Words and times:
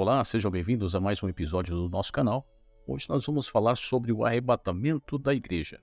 Olá, 0.00 0.24
sejam 0.24 0.48
bem-vindos 0.48 0.94
a 0.94 1.00
mais 1.00 1.20
um 1.24 1.28
episódio 1.28 1.74
do 1.74 1.90
nosso 1.90 2.12
canal. 2.12 2.46
Hoje 2.86 3.08
nós 3.08 3.26
vamos 3.26 3.48
falar 3.48 3.76
sobre 3.76 4.12
o 4.12 4.24
arrebatamento 4.24 5.18
da 5.18 5.34
igreja. 5.34 5.82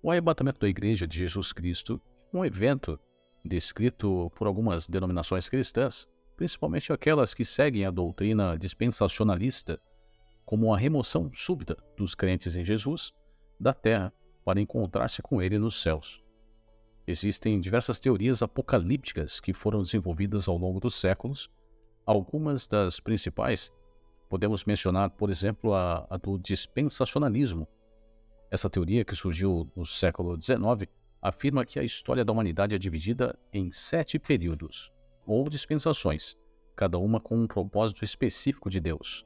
O 0.00 0.12
arrebatamento 0.12 0.60
da 0.60 0.68
igreja 0.68 1.08
de 1.08 1.18
Jesus 1.18 1.52
Cristo 1.52 2.00
é 2.32 2.36
um 2.36 2.44
evento 2.44 3.00
descrito 3.44 4.30
por 4.36 4.46
algumas 4.46 4.88
denominações 4.88 5.48
cristãs, 5.48 6.08
principalmente 6.36 6.92
aquelas 6.92 7.34
que 7.34 7.44
seguem 7.44 7.84
a 7.84 7.90
doutrina 7.90 8.56
dispensacionalista, 8.56 9.82
como 10.44 10.72
a 10.72 10.78
remoção 10.78 11.32
súbita 11.32 11.76
dos 11.96 12.14
crentes 12.14 12.54
em 12.54 12.62
Jesus 12.62 13.12
da 13.58 13.74
terra 13.74 14.12
para 14.44 14.60
encontrar-se 14.60 15.20
com 15.20 15.42
ele 15.42 15.58
nos 15.58 15.82
céus. 15.82 16.22
Existem 17.08 17.60
diversas 17.60 17.98
teorias 17.98 18.40
apocalípticas 18.40 19.40
que 19.40 19.52
foram 19.52 19.82
desenvolvidas 19.82 20.46
ao 20.46 20.56
longo 20.56 20.78
dos 20.78 20.94
séculos 20.94 21.50
Algumas 22.10 22.66
das 22.66 22.98
principais 22.98 23.72
podemos 24.28 24.64
mencionar, 24.64 25.10
por 25.10 25.30
exemplo, 25.30 25.72
a, 25.74 26.04
a 26.10 26.16
do 26.16 26.36
dispensacionalismo. 26.40 27.68
Essa 28.50 28.68
teoria, 28.68 29.04
que 29.04 29.14
surgiu 29.14 29.70
no 29.76 29.86
século 29.86 30.34
XIX, 30.34 30.90
afirma 31.22 31.64
que 31.64 31.78
a 31.78 31.84
história 31.84 32.24
da 32.24 32.32
humanidade 32.32 32.74
é 32.74 32.78
dividida 32.80 33.38
em 33.52 33.70
sete 33.70 34.18
períodos, 34.18 34.92
ou 35.24 35.48
dispensações, 35.48 36.36
cada 36.74 36.98
uma 36.98 37.20
com 37.20 37.36
um 37.36 37.46
propósito 37.46 38.04
específico 38.04 38.68
de 38.68 38.80
Deus. 38.80 39.24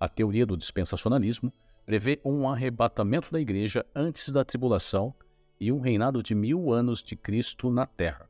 A 0.00 0.08
teoria 0.08 0.46
do 0.46 0.56
dispensacionalismo 0.56 1.52
prevê 1.84 2.18
um 2.24 2.48
arrebatamento 2.48 3.30
da 3.30 3.38
igreja 3.38 3.84
antes 3.94 4.30
da 4.30 4.42
tribulação 4.42 5.14
e 5.60 5.70
um 5.70 5.80
reinado 5.80 6.22
de 6.22 6.34
mil 6.34 6.72
anos 6.72 7.02
de 7.02 7.14
Cristo 7.14 7.68
na 7.68 7.84
Terra. 7.84 8.26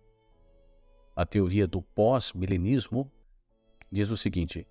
A 1.14 1.24
teoria 1.24 1.68
do 1.68 1.80
pós-milenismo 1.80 3.08
diz 3.94 4.10
o 4.10 4.16
seguinte: 4.16 4.66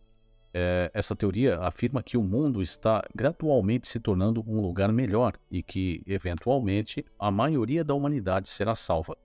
é, 0.54 0.92
essa 0.94 1.16
teoria 1.16 1.60
afirma 1.60 2.04
que 2.04 2.18
o 2.18 2.22
mundo 2.22 2.62
está 2.62 3.02
gradualmente 3.16 3.88
se 3.88 4.00
tornando 4.00 4.44
um 4.46 4.62
lugar 4.62 4.92
melhor 4.92 5.34
e 5.50 5.64
que, 5.64 6.04
eventualmente, 6.06 7.06
a 7.18 7.32
maioria 7.32 7.84
da 7.84 7.94
humanidade 7.94 8.50
será 8.50 8.76
salva. 8.76 9.18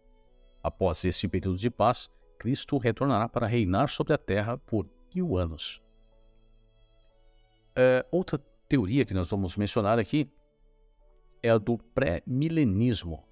Após 0.62 1.05
este 1.05 1.28
período 1.28 1.58
de 1.58 1.69
paz, 1.69 2.08
Cristo 2.39 2.78
retornará 2.78 3.28
para 3.28 3.47
reinar 3.47 3.89
sobre 3.89 4.14
a 4.14 4.19
terra 4.19 4.56
por 4.56 4.89
mil 5.14 5.36
anos. 5.36 5.83
É, 7.77 8.06
outra 8.11 8.39
teoria 8.69 9.05
que 9.05 9.14
nós 9.14 9.30
vamos 9.30 9.56
mencionar 9.56 9.98
aqui 9.98 10.30
é 11.42 11.51
a 11.51 11.58
do 11.58 11.77
pré-milenismo. 11.77 13.25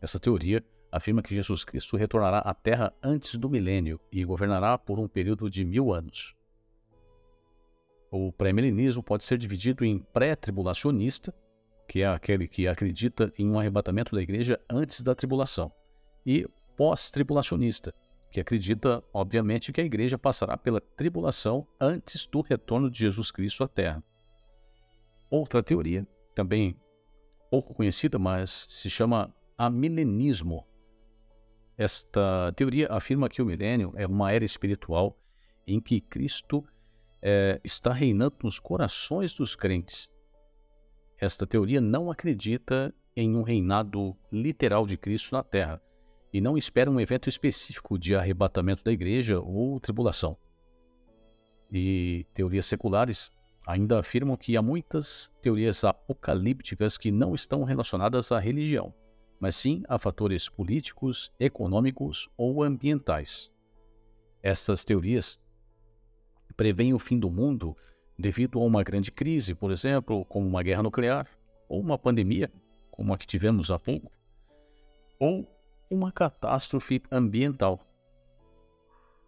Essa 0.00 0.18
teoria 0.18 0.64
afirma 0.96 1.22
que 1.22 1.34
Jesus 1.34 1.64
Cristo 1.64 1.96
retornará 1.96 2.38
à 2.38 2.54
Terra 2.54 2.94
antes 3.02 3.34
do 3.34 3.50
milênio 3.50 4.00
e 4.12 4.24
governará 4.24 4.78
por 4.78 5.00
um 5.00 5.08
período 5.08 5.50
de 5.50 5.64
mil 5.64 5.92
anos. 5.92 6.34
O 8.12 8.30
pré-milenismo 8.30 9.02
pode 9.02 9.24
ser 9.24 9.36
dividido 9.36 9.84
em 9.84 9.98
pré-tribulacionista, 9.98 11.34
que 11.88 12.02
é 12.02 12.06
aquele 12.06 12.46
que 12.46 12.68
acredita 12.68 13.32
em 13.36 13.50
um 13.50 13.58
arrebatamento 13.58 14.14
da 14.14 14.22
igreja 14.22 14.60
antes 14.70 15.02
da 15.02 15.16
tribulação, 15.16 15.72
e 16.24 16.46
pós-tribulacionista, 16.76 17.92
que 18.30 18.40
acredita, 18.40 19.02
obviamente, 19.12 19.72
que 19.72 19.80
a 19.80 19.84
igreja 19.84 20.16
passará 20.16 20.56
pela 20.56 20.80
tribulação 20.80 21.66
antes 21.80 22.24
do 22.26 22.40
retorno 22.40 22.88
de 22.88 23.00
Jesus 23.00 23.32
Cristo 23.32 23.64
à 23.64 23.68
Terra. 23.68 24.02
Outra 25.28 25.60
teoria, 25.60 26.06
também 26.36 26.76
pouco 27.50 27.74
conhecida, 27.74 28.16
mas 28.16 28.66
se 28.70 28.88
chama 28.88 29.34
amilenismo, 29.58 30.64
esta 31.76 32.52
teoria 32.52 32.86
afirma 32.90 33.28
que 33.28 33.42
o 33.42 33.46
milênio 33.46 33.92
é 33.96 34.06
uma 34.06 34.32
era 34.32 34.44
espiritual 34.44 35.18
em 35.66 35.80
que 35.80 36.00
Cristo 36.00 36.64
é, 37.20 37.60
está 37.64 37.92
reinando 37.92 38.36
nos 38.44 38.58
corações 38.58 39.34
dos 39.34 39.56
crentes. 39.56 40.12
Esta 41.18 41.46
teoria 41.46 41.80
não 41.80 42.10
acredita 42.10 42.94
em 43.16 43.34
um 43.36 43.42
reinado 43.42 44.16
literal 44.30 44.86
de 44.86 44.96
Cristo 44.96 45.34
na 45.34 45.42
terra 45.42 45.80
e 46.32 46.40
não 46.40 46.58
espera 46.58 46.90
um 46.90 47.00
evento 47.00 47.28
específico 47.28 47.98
de 47.98 48.14
arrebatamento 48.14 48.84
da 48.84 48.92
igreja 48.92 49.40
ou 49.40 49.80
tribulação. 49.80 50.36
E 51.72 52.26
teorias 52.34 52.66
seculares 52.66 53.30
ainda 53.66 53.98
afirmam 53.98 54.36
que 54.36 54.56
há 54.56 54.62
muitas 54.62 55.32
teorias 55.40 55.82
apocalípticas 55.82 56.98
que 56.98 57.10
não 57.10 57.34
estão 57.34 57.64
relacionadas 57.64 58.30
à 58.30 58.38
religião 58.38 58.94
mas 59.44 59.56
sim 59.56 59.82
a 59.90 59.98
fatores 59.98 60.48
políticos, 60.48 61.30
econômicos 61.38 62.30
ou 62.34 62.62
ambientais. 62.62 63.52
Estas 64.42 64.86
teorias 64.86 65.38
preveem 66.56 66.94
o 66.94 66.98
fim 66.98 67.18
do 67.18 67.30
mundo 67.30 67.76
devido 68.18 68.58
a 68.58 68.64
uma 68.64 68.82
grande 68.82 69.12
crise, 69.12 69.54
por 69.54 69.70
exemplo, 69.70 70.24
como 70.24 70.48
uma 70.48 70.62
guerra 70.62 70.82
nuclear, 70.82 71.28
ou 71.68 71.78
uma 71.78 71.98
pandemia, 71.98 72.50
como 72.90 73.12
a 73.12 73.18
que 73.18 73.26
tivemos 73.26 73.70
há 73.70 73.78
pouco, 73.78 74.10
ou 75.20 75.46
uma 75.90 76.10
catástrofe 76.10 77.02
ambiental. 77.12 77.86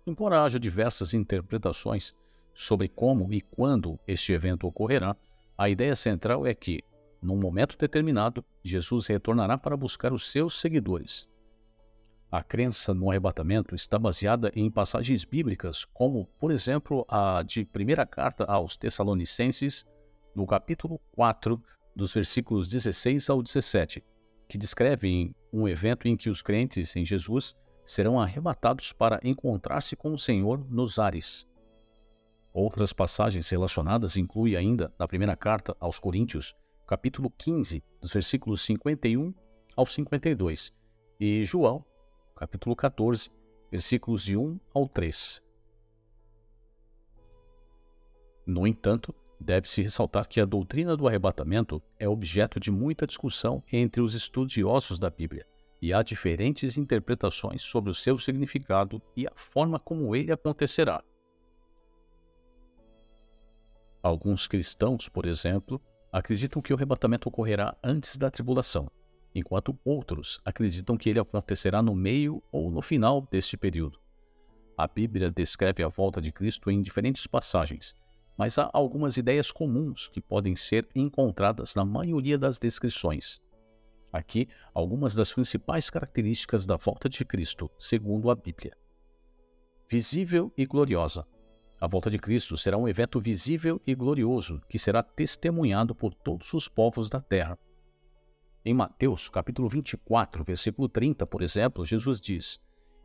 Embora 0.07 0.45
haja 0.45 0.59
diversas 0.59 1.13
interpretações 1.13 2.15
sobre 2.55 2.89
como 2.89 3.31
e 3.35 3.43
quando 3.43 4.01
este 4.09 4.33
evento 4.33 4.67
ocorrerá, 4.67 5.15
a 5.59 5.69
ideia 5.69 5.95
central 5.95 6.47
é 6.47 6.55
que 6.55 6.83
num 7.27 7.37
momento 7.37 7.77
determinado, 7.77 8.45
Jesus 8.63 9.09
retornará 9.09 9.59
para 9.59 9.77
buscar 9.77 10.13
os 10.13 10.31
seus 10.31 10.61
seguidores. 10.61 11.29
A 12.31 12.43
crença 12.43 12.95
no 12.95 13.11
arrebatamento 13.11 13.75
está 13.75 13.99
baseada 13.99 14.53
em 14.55 14.71
passagens 14.71 15.25
bíblicas, 15.25 15.85
como, 15.85 16.27
por 16.39 16.53
exemplo, 16.53 17.05
a 17.09 17.43
de 17.43 17.65
primeira 17.65 18.07
carta 18.07 18.45
aos 18.45 18.77
Tessalonicenses, 18.77 19.85
no 20.35 20.47
capítulo 20.47 21.01
4, 21.13 21.61
dos 21.95 22.15
versículos 22.15 22.69
16 22.69 23.29
ao 23.29 23.43
17, 23.43 24.05
que 24.49 24.59
descrevem 24.59 25.35
um 25.53 25.67
evento 25.67 26.07
em 26.07 26.17
que 26.17 26.31
os 26.31 26.43
crentes 26.43 26.95
em 26.95 27.05
Jesus 27.05 27.57
serão 27.85 28.21
arrebatados 28.21 28.93
para 28.93 29.21
encontrar-se 29.25 29.97
com 29.97 30.13
o 30.13 30.19
Senhor 30.19 30.65
nos 30.71 30.99
ares. 30.99 31.47
Outras 32.53 32.93
passagens 32.93 33.49
relacionadas 33.49 34.17
incluem 34.17 34.57
ainda, 34.57 34.93
na 34.99 35.07
primeira 35.07 35.37
carta 35.37 35.77
aos 35.79 35.99
Coríntios, 35.99 36.55
capítulo 36.87 37.29
15, 37.37 37.83
dos 38.01 38.13
versículos 38.13 38.65
51 38.65 39.35
ao 39.75 39.85
52, 39.85 40.73
e 41.19 41.43
João, 41.43 41.85
capítulo 42.37 42.77
14, 42.77 43.29
versículos 43.71 44.23
de 44.23 44.37
1 44.37 44.61
ao 44.73 44.89
3. 44.89 45.43
No 48.47 48.69
entanto, 48.69 49.13
deve-se 49.41 49.83
ressaltar 49.83 50.29
que 50.29 50.41
a 50.41 50.45
doutrina 50.45 50.97
do 50.97 51.09
arrebatamento 51.09 51.83
é 51.99 52.09
objeto 52.09 52.61
de 52.61 52.71
muita 52.71 53.05
discussão 53.05 53.65
entre 53.73 54.01
os 54.01 54.15
estudiosos 54.15 54.97
da 54.97 55.11
Bíblia, 55.11 55.45
e 55.83 55.93
há 55.93 56.05
diferentes 56.05 56.77
interpretações 56.77 57.63
sobre 57.63 57.91
o 57.91 57.95
seu 57.95 58.17
significado 58.17 59.03
e 59.17 59.27
a 59.27 59.33
forma 59.35 59.81
como 59.81 60.15
ele 60.15 60.31
acontecerá. 60.31 61.03
Alguns 64.01 64.47
cristãos, 64.47 65.09
por 65.09 65.27
exemplo, 65.27 65.83
acreditam 66.17 66.63
que 66.63 66.73
o 66.73 66.77
arrebatamento 66.77 67.29
ocorrerá 67.29 67.77
antes 67.85 68.17
da 68.17 68.31
tribulação, 68.31 68.91
enquanto 69.35 69.79
outros 69.85 70.41
acreditam 70.47 70.97
que 70.97 71.11
ele 71.11 71.21
acontecerá 71.21 71.83
no 71.83 71.95
meio 71.95 72.43
ou 72.51 72.71
no 72.71 72.81
final 72.81 73.29
deste 73.31 73.55
período. 73.55 74.01
A 74.79 74.89
Bíblia 74.89 75.31
descreve 75.31 75.83
a 75.83 75.89
volta 75.89 76.19
de 76.19 76.33
Cristo 76.33 76.71
em 76.71 76.81
diferentes 76.81 77.27
passagens, 77.27 77.95
mas 78.35 78.59
há 78.59 78.71
algumas 78.73 79.19
ideias 79.19 79.53
comuns 79.53 80.09
que 80.09 80.23
podem 80.23 80.57
ser 80.57 80.89
encontradas 80.95 81.75
na 81.75 81.85
maioria 81.85 82.39
das 82.39 82.59
descrições. 82.59 83.39
Aqui, 84.11 84.49
algumas 84.73 85.15
das 85.15 85.35
principais 85.35 85.91
características 85.91 86.65
da 86.65 86.79
volta 86.79 87.11
de 87.11 87.27
Cristo, 87.27 87.71
segundo 87.79 88.31
a 88.31 88.35
Bíblia. 88.35 88.75
Visível 89.87 90.51
e 90.57 90.65
gloriosa. 90.65 91.27
A 91.79 91.87
volta 91.87 92.11
de 92.11 92.19
Cristo 92.19 92.57
será 92.57 92.79
um 92.79 92.89
evento 92.89 93.21
visível 93.21 93.81
e 93.87 93.95
glorioso 93.95 94.63
que 94.67 94.79
será 94.79 95.03
testemunhado 95.03 95.95
por 95.95 96.15
todos 96.15 96.55
os 96.55 96.69
povos 96.69 97.11
da 97.11 97.21
terra. 97.21 97.59
Em 98.65 98.73
Mateus, 98.73 99.29
capítulo 99.29 99.69
24, 99.69 100.43
versículo 100.43 100.89
30, 100.89 101.27
por 101.27 101.43
exemplo, 101.43 101.85
Jesus 101.85 102.19
diz: 102.19 102.59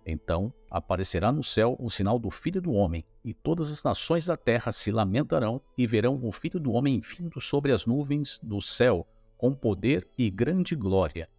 Então 0.05 0.53
aparecerá 0.69 1.33
no 1.33 1.43
céu 1.43 1.75
o 1.79 1.89
sinal 1.89 2.17
do 2.17 2.31
Filho 2.31 2.61
do 2.61 2.71
homem, 2.71 3.05
e 3.25 3.33
todas 3.33 3.69
as 3.69 3.83
nações 3.83 4.25
da 4.25 4.37
terra 4.37 4.71
se 4.71 4.89
lamentarão 4.89 5.61
e 5.77 5.85
verão 5.85 6.17
o 6.23 6.31
Filho 6.31 6.59
do 6.59 6.71
homem 6.71 7.01
vindo 7.01 7.41
sobre 7.41 7.73
as 7.73 7.85
nuvens 7.85 8.39
do 8.41 8.61
céu, 8.61 9.05
com 9.37 9.53
poder 9.53 10.07
e 10.17 10.29
grande 10.29 10.77
glória. 10.77 11.29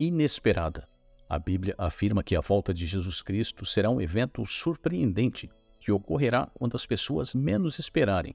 Inesperada. 0.00 0.88
A 1.28 1.40
Bíblia 1.40 1.74
afirma 1.76 2.22
que 2.22 2.36
a 2.36 2.40
volta 2.40 2.72
de 2.72 2.86
Jesus 2.86 3.20
Cristo 3.20 3.66
será 3.66 3.90
um 3.90 4.00
evento 4.00 4.46
surpreendente 4.46 5.50
que 5.80 5.90
ocorrerá 5.90 6.46
quando 6.54 6.76
as 6.76 6.86
pessoas 6.86 7.34
menos 7.34 7.80
esperarem. 7.80 8.34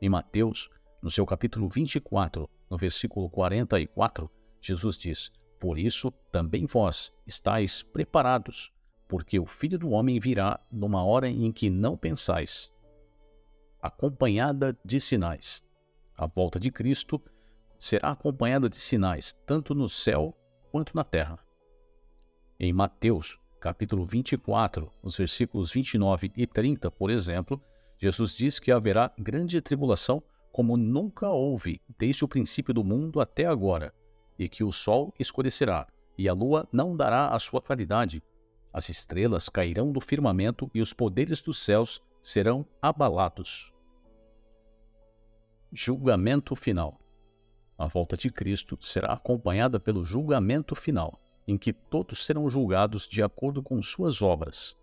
Em 0.00 0.08
Mateus, 0.08 0.70
no 1.02 1.10
seu 1.10 1.26
capítulo 1.26 1.68
24, 1.68 2.48
no 2.70 2.76
versículo 2.76 3.28
44, 3.28 4.30
Jesus 4.60 4.96
diz: 4.96 5.32
Por 5.58 5.78
isso 5.78 6.12
também 6.30 6.64
vós 6.64 7.12
estáis 7.26 7.82
preparados, 7.82 8.72
porque 9.08 9.40
o 9.40 9.46
Filho 9.46 9.78
do 9.78 9.90
Homem 9.90 10.20
virá 10.20 10.60
numa 10.70 11.04
hora 11.04 11.28
em 11.28 11.50
que 11.50 11.68
não 11.68 11.96
pensais, 11.96 12.70
acompanhada 13.82 14.78
de 14.84 15.00
sinais. 15.00 15.64
A 16.16 16.26
volta 16.26 16.60
de 16.60 16.70
Cristo 16.70 17.20
será 17.76 18.10
acompanhada 18.10 18.68
de 18.68 18.76
sinais, 18.76 19.32
tanto 19.44 19.74
no 19.74 19.88
céu 19.88 20.36
quanto 20.70 20.94
na 20.94 21.02
terra. 21.02 21.49
Em 22.62 22.74
Mateus, 22.74 23.38
capítulo 23.58 24.04
24, 24.04 24.92
os 25.02 25.16
versículos 25.16 25.72
29 25.72 26.30
e 26.36 26.46
30, 26.46 26.90
por 26.90 27.08
exemplo, 27.08 27.58
Jesus 27.96 28.36
diz 28.36 28.58
que 28.58 28.70
haverá 28.70 29.10
grande 29.18 29.58
tribulação 29.62 30.22
como 30.52 30.76
nunca 30.76 31.30
houve 31.30 31.80
desde 31.98 32.22
o 32.22 32.28
princípio 32.28 32.74
do 32.74 32.84
mundo 32.84 33.18
até 33.18 33.46
agora, 33.46 33.94
e 34.38 34.46
que 34.46 34.62
o 34.62 34.70
sol 34.70 35.14
escurecerá, 35.18 35.86
e 36.18 36.28
a 36.28 36.34
lua 36.34 36.68
não 36.70 36.94
dará 36.94 37.28
a 37.28 37.38
sua 37.38 37.62
claridade. 37.62 38.22
As 38.74 38.90
estrelas 38.90 39.48
cairão 39.48 39.90
do 39.90 39.98
firmamento 40.02 40.70
e 40.74 40.82
os 40.82 40.92
poderes 40.92 41.40
dos 41.40 41.64
céus 41.64 41.98
serão 42.20 42.66
abalados. 42.82 43.72
Julgamento 45.72 46.54
final. 46.54 47.00
A 47.78 47.86
volta 47.86 48.18
de 48.18 48.28
Cristo 48.28 48.76
será 48.82 49.14
acompanhada 49.14 49.80
pelo 49.80 50.04
julgamento 50.04 50.74
final, 50.74 51.18
em 51.50 51.58
que 51.58 51.72
todos 51.72 52.24
serão 52.24 52.48
julgados 52.48 53.08
de 53.08 53.24
acordo 53.24 53.60
com 53.60 53.82
suas 53.82 54.22
obras. 54.22 54.78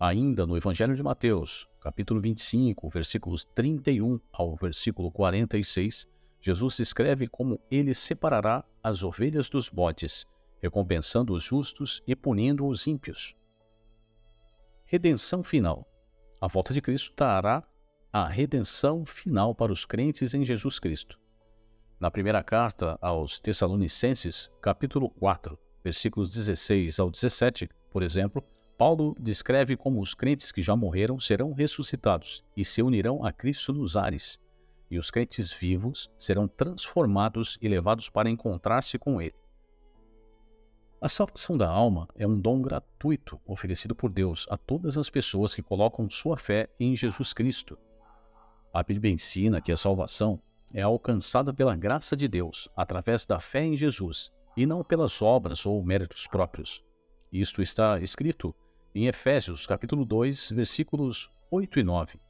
Ainda 0.00 0.46
no 0.46 0.56
Evangelho 0.56 0.96
de 0.96 1.02
Mateus, 1.02 1.68
capítulo 1.82 2.18
25, 2.18 2.88
versículos 2.88 3.44
31 3.54 4.18
ao 4.32 4.56
versículo 4.56 5.12
46, 5.12 6.08
Jesus 6.40 6.78
descreve 6.78 7.28
como 7.28 7.60
ele 7.70 7.92
separará 7.94 8.64
as 8.82 9.02
ovelhas 9.02 9.50
dos 9.50 9.68
bodes, 9.68 10.24
recompensando 10.62 11.34
os 11.34 11.42
justos 11.42 12.02
e 12.06 12.16
punindo 12.16 12.66
os 12.66 12.86
ímpios. 12.86 13.36
Redenção 14.86 15.44
final. 15.44 15.86
A 16.40 16.48
volta 16.48 16.72
de 16.72 16.80
Cristo 16.80 17.12
trará 17.14 17.62
a 18.10 18.26
redenção 18.26 19.04
final 19.04 19.54
para 19.54 19.70
os 19.70 19.84
crentes 19.84 20.32
em 20.32 20.42
Jesus 20.42 20.78
Cristo. 20.78 21.20
Na 22.04 22.10
primeira 22.10 22.42
carta 22.42 22.98
aos 23.00 23.40
Tessalonicenses, 23.40 24.50
capítulo 24.60 25.08
4, 25.08 25.58
versículos 25.82 26.34
16 26.34 27.00
ao 27.00 27.10
17, 27.10 27.70
por 27.90 28.02
exemplo, 28.02 28.44
Paulo 28.76 29.16
descreve 29.18 29.74
como 29.74 30.02
os 30.02 30.12
crentes 30.12 30.52
que 30.52 30.60
já 30.60 30.76
morreram 30.76 31.18
serão 31.18 31.54
ressuscitados 31.54 32.44
e 32.54 32.62
se 32.62 32.82
unirão 32.82 33.24
a 33.24 33.32
Cristo 33.32 33.72
nos 33.72 33.96
ares, 33.96 34.38
e 34.90 34.98
os 34.98 35.10
crentes 35.10 35.50
vivos 35.50 36.10
serão 36.18 36.46
transformados 36.46 37.56
e 37.58 37.68
levados 37.68 38.10
para 38.10 38.28
encontrar-se 38.28 38.98
com 38.98 39.18
Ele. 39.18 39.34
A 41.00 41.08
salvação 41.08 41.56
da 41.56 41.70
alma 41.70 42.06
é 42.16 42.26
um 42.26 42.38
dom 42.38 42.60
gratuito 42.60 43.40
oferecido 43.46 43.94
por 43.94 44.10
Deus 44.10 44.46
a 44.50 44.58
todas 44.58 44.98
as 44.98 45.08
pessoas 45.08 45.54
que 45.54 45.62
colocam 45.62 46.10
sua 46.10 46.36
fé 46.36 46.68
em 46.78 46.94
Jesus 46.94 47.32
Cristo. 47.32 47.78
A 48.74 48.82
Bíblia 48.82 49.10
ensina 49.10 49.58
que 49.58 49.72
a 49.72 49.76
salvação 49.76 50.38
é 50.74 50.82
alcançada 50.82 51.54
pela 51.54 51.76
graça 51.76 52.16
de 52.16 52.26
Deus 52.26 52.68
através 52.76 53.24
da 53.24 53.38
fé 53.38 53.64
em 53.64 53.76
Jesus 53.76 54.32
e 54.56 54.66
não 54.66 54.82
pelas 54.82 55.22
obras 55.22 55.64
ou 55.64 55.82
méritos 55.84 56.26
próprios. 56.26 56.84
Isto 57.32 57.62
está 57.62 58.00
escrito 58.00 58.52
em 58.92 59.06
Efésios, 59.06 59.66
capítulo 59.66 60.04
2, 60.04 60.50
versículos 60.50 61.30
8 61.50 61.78
e 61.78 61.82
9. 61.84 62.20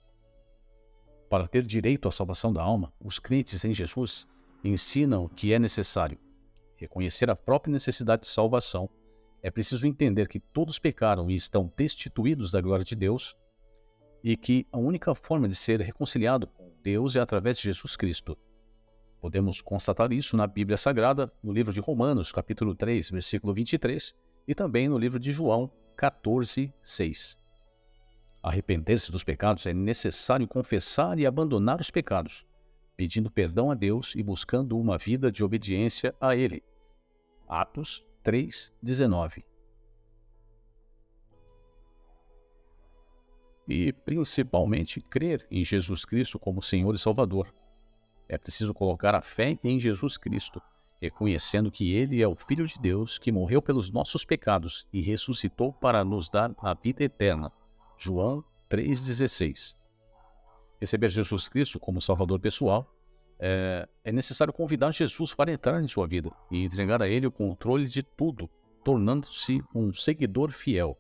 Para 1.31 1.49
ter 1.49 1.65
direito 1.65 2.07
à 2.07 2.13
salvação 2.13 2.53
da 2.53 2.63
alma, 2.63 2.93
os 3.01 3.19
crentes 3.19 3.65
em 3.65 3.75
Jesus 3.75 4.27
ensinam 4.63 5.27
que 5.27 5.53
é 5.53 5.59
necessário 5.59 6.19
reconhecer 6.77 7.31
a 7.31 7.37
própria 7.37 7.73
necessidade 7.73 8.23
de 8.23 8.29
salvação. 8.29 8.91
É 9.43 9.51
preciso 9.51 9.87
entender 9.87 10.29
que 10.29 10.39
todos 10.39 10.79
pecaram 10.79 11.31
e 11.31 11.35
estão 11.35 11.73
destituídos 11.77 12.51
da 12.51 12.61
glória 12.61 12.85
de 12.85 12.95
Deus 12.95 13.37
e 14.25 14.39
que 14.39 14.67
a 14.73 14.79
única 14.79 15.15
forma 15.15 15.47
de 15.47 15.55
ser 15.55 15.83
reconciliado 15.83 16.51
com 16.51 16.73
Deus 16.83 17.15
é 17.15 17.21
através 17.21 17.59
de 17.59 17.65
Jesus 17.65 17.95
Cristo. 17.95 18.39
Podemos 19.21 19.61
constatar 19.61 20.11
isso 20.13 20.35
na 20.35 20.47
Bíblia 20.47 20.79
Sagrada, 20.79 21.31
no 21.43 21.53
livro 21.53 21.75
de 21.75 21.81
Romanos, 21.81 22.33
capítulo 22.33 22.75
3, 22.75 23.11
versículo 23.11 23.53
23, 23.53 24.15
e 24.49 24.55
também 24.55 24.89
no 24.89 24.97
livro 24.97 25.19
de 25.19 25.31
João, 25.31 25.71
14, 25.95 26.73
6. 26.83 27.39
Arrepender-se 28.43 29.13
dos 29.13 29.23
pecados 29.23 29.67
é 29.67 29.75
necessário 29.75 30.49
confessar 30.49 31.19
e 31.19 31.27
abandonar 31.27 31.79
os 31.79 31.91
pecados, 31.91 32.47
pedindo 32.97 33.31
perdão 33.31 33.71
a 33.71 33.75
Deus 33.75 34.15
e 34.17 34.23
buscando 34.23 34.79
uma 34.79 34.97
vida 34.97 35.31
de 35.31 35.45
obediência 35.45 36.15
a 36.19 36.35
Ele. 36.35 36.63
Atos 37.47 38.03
3, 38.23 38.73
E 43.69 43.93
principalmente 43.93 45.01
crer 45.01 45.47
em 45.51 45.65
Jesus 45.65 46.05
Cristo 46.05 46.39
como 46.39 46.63
Senhor 46.63 46.95
e 46.95 46.99
Salvador. 46.99 47.55
É 48.29 48.37
preciso 48.37 48.75
colocar 48.75 49.15
a 49.15 49.23
fé 49.23 49.59
em 49.63 49.81
Jesus 49.81 50.17
Cristo 50.17 50.61
reconhecendo 51.05 51.71
que 51.71 51.93
Ele 51.93 52.23
é 52.23 52.29
o 52.29 52.35
Filho 52.35 52.67
de 52.67 52.79
Deus 52.81 53.19
que 53.19 53.31
morreu 53.31 53.61
pelos 53.61 53.91
nossos 53.91 54.25
pecados 54.25 54.87
e 54.93 55.03
ressuscitou 55.03 55.73
para 55.73 56.03
nos 56.03 56.31
dar 56.31 56.55
a 56.59 56.73
vida 56.73 57.05
eterna. 57.05 57.53
João 57.99 58.43
3,16. 58.71 59.77
Receber 60.81 61.11
Jesus 61.11 61.49
Cristo 61.49 61.79
como 61.79 62.01
Salvador 62.01 62.41
pessoal 62.41 62.91
é, 63.39 63.87
é 64.03 64.13
necessário 64.13 64.53
convidar 64.53 64.93
Jesus 64.93 65.35
para 65.35 65.53
entrar 65.53 65.83
em 65.83 65.89
sua 65.89 66.07
vida 66.07 66.31
e 66.51 66.65
entregar 66.65 67.03
a 67.03 67.09
Ele 67.09 67.27
o 67.27 67.33
controle 67.33 67.87
de 67.87 68.03
tudo, 68.03 68.49
tornando-se 68.83 69.63
um 69.75 69.93
seguidor 69.93 70.53
fiel. 70.53 70.99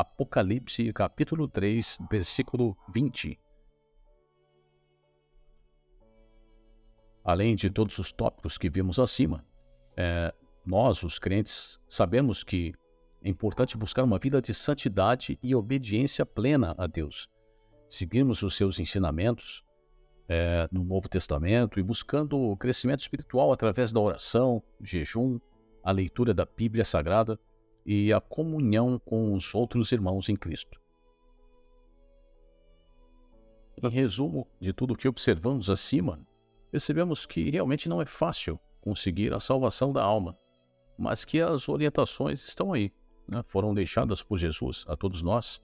Apocalipse 0.00 0.92
capítulo 0.92 1.48
3, 1.48 1.98
versículo 2.08 2.76
20. 2.94 3.36
além 7.24 7.56
de 7.56 7.68
todos 7.68 7.98
os 7.98 8.12
tópicos 8.12 8.56
que 8.56 8.70
vimos 8.70 9.00
acima, 9.00 9.44
é, 9.96 10.32
nós, 10.64 11.02
os 11.02 11.18
crentes, 11.18 11.80
sabemos 11.88 12.44
que 12.44 12.72
é 13.22 13.28
importante 13.28 13.76
buscar 13.76 14.04
uma 14.04 14.20
vida 14.20 14.40
de 14.40 14.54
santidade 14.54 15.36
e 15.42 15.52
obediência 15.54 16.24
plena 16.24 16.76
a 16.78 16.86
Deus. 16.86 17.28
Seguirmos 17.88 18.42
os 18.42 18.56
seus 18.56 18.78
ensinamentos 18.78 19.62
é, 20.28 20.68
no 20.70 20.84
Novo 20.84 21.08
Testamento 21.08 21.80
e 21.80 21.82
buscando 21.82 22.38
o 22.38 22.56
crescimento 22.56 23.00
espiritual 23.00 23.52
através 23.52 23.92
da 23.92 24.00
oração, 24.00 24.62
jejum, 24.80 25.40
a 25.82 25.90
leitura 25.90 26.32
da 26.32 26.46
Bíblia 26.46 26.84
Sagrada 26.84 27.38
e 27.90 28.12
a 28.12 28.20
comunhão 28.20 28.98
com 28.98 29.32
os 29.32 29.54
outros 29.54 29.92
irmãos 29.92 30.28
em 30.28 30.36
Cristo. 30.36 30.78
Em 33.82 33.88
resumo 33.88 34.46
de 34.60 34.74
tudo 34.74 34.92
o 34.92 34.96
que 34.96 35.08
observamos 35.08 35.70
acima, 35.70 36.20
percebemos 36.70 37.24
que 37.24 37.48
realmente 37.48 37.88
não 37.88 38.02
é 38.02 38.04
fácil 38.04 38.60
conseguir 38.82 39.32
a 39.32 39.40
salvação 39.40 39.90
da 39.90 40.02
alma, 40.02 40.38
mas 40.98 41.24
que 41.24 41.40
as 41.40 41.66
orientações 41.66 42.46
estão 42.46 42.74
aí, 42.74 42.92
né? 43.26 43.42
foram 43.46 43.72
deixadas 43.72 44.22
por 44.22 44.36
Jesus 44.36 44.84
a 44.86 44.94
todos 44.94 45.22
nós. 45.22 45.62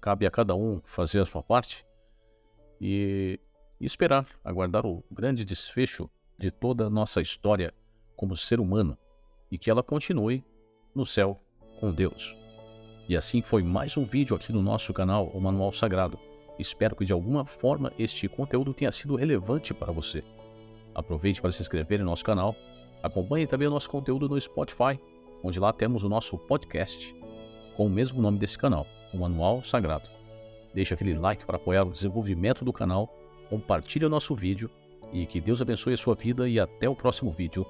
Cabe 0.00 0.24
a 0.24 0.30
cada 0.30 0.54
um 0.54 0.80
fazer 0.86 1.20
a 1.20 1.26
sua 1.26 1.42
parte 1.42 1.84
e 2.80 3.38
esperar, 3.78 4.26
aguardar 4.42 4.86
o 4.86 5.04
grande 5.10 5.44
desfecho 5.44 6.08
de 6.38 6.50
toda 6.50 6.86
a 6.86 6.90
nossa 6.90 7.20
história 7.20 7.74
como 8.16 8.38
ser 8.38 8.58
humano 8.58 8.96
e 9.50 9.58
que 9.58 9.70
ela 9.70 9.82
continue 9.82 10.42
no 10.94 11.04
céu 11.04 11.40
com 11.80 11.92
Deus. 11.92 12.36
E 13.08 13.16
assim 13.16 13.42
foi 13.42 13.62
mais 13.62 13.96
um 13.96 14.04
vídeo 14.04 14.36
aqui 14.36 14.52
no 14.52 14.62
nosso 14.62 14.92
canal, 14.92 15.28
o 15.34 15.40
Manual 15.40 15.72
Sagrado. 15.72 16.18
Espero 16.58 16.94
que 16.94 17.04
de 17.04 17.12
alguma 17.12 17.44
forma 17.44 17.92
este 17.98 18.28
conteúdo 18.28 18.72
tenha 18.72 18.92
sido 18.92 19.16
relevante 19.16 19.74
para 19.74 19.92
você. 19.92 20.22
Aproveite 20.94 21.40
para 21.40 21.52
se 21.52 21.62
inscrever 21.62 21.98
no 21.98 22.04
nosso 22.04 22.24
canal. 22.24 22.54
Acompanhe 23.02 23.46
também 23.46 23.66
o 23.66 23.70
nosso 23.70 23.90
conteúdo 23.90 24.28
no 24.28 24.40
Spotify, 24.40 25.00
onde 25.42 25.58
lá 25.58 25.72
temos 25.72 26.04
o 26.04 26.08
nosso 26.08 26.38
podcast 26.38 27.14
com 27.76 27.86
o 27.86 27.90
mesmo 27.90 28.20
nome 28.20 28.38
desse 28.38 28.58
canal, 28.58 28.86
o 29.12 29.18
Manual 29.18 29.62
Sagrado. 29.62 30.08
Deixe 30.74 30.94
aquele 30.94 31.14
like 31.14 31.44
para 31.44 31.56
apoiar 31.56 31.84
o 31.84 31.90
desenvolvimento 31.90 32.64
do 32.64 32.72
canal, 32.72 33.08
compartilhe 33.48 34.04
o 34.04 34.10
nosso 34.10 34.34
vídeo 34.34 34.70
e 35.12 35.26
que 35.26 35.40
Deus 35.40 35.60
abençoe 35.60 35.94
a 35.94 35.96
sua 35.96 36.14
vida 36.14 36.48
e 36.48 36.58
até 36.58 36.88
o 36.88 36.96
próximo 36.96 37.30
vídeo. 37.30 37.66